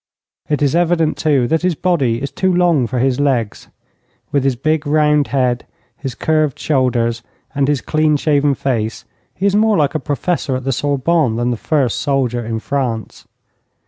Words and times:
It 0.49 0.63
is 0.63 0.73
evident, 0.75 1.15
too, 1.15 1.47
that 1.49 1.61
his 1.61 1.75
body 1.75 2.23
is 2.23 2.31
too 2.31 2.51
long 2.51 2.87
for 2.87 2.97
his 2.97 3.19
legs. 3.19 3.67
With 4.31 4.43
his 4.43 4.55
big, 4.55 4.87
round 4.87 5.27
head, 5.27 5.67
his 5.95 6.15
curved 6.15 6.57
shoulders, 6.57 7.21
and 7.53 7.67
his 7.67 7.81
clean 7.81 8.17
shaven 8.17 8.55
face, 8.55 9.05
he 9.35 9.45
is 9.45 9.55
more 9.55 9.77
like 9.77 9.93
a 9.93 9.99
Professor 9.99 10.55
at 10.55 10.63
the 10.63 10.71
Sorbonne 10.71 11.35
than 11.35 11.51
the 11.51 11.55
first 11.55 11.99
soldier 11.99 12.43
in 12.43 12.57
France. 12.57 13.27